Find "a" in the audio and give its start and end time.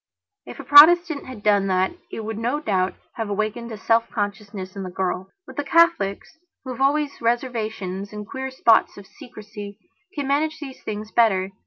0.59-0.63, 3.71-3.77